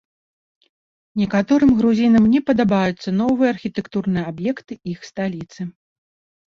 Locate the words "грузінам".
1.81-2.23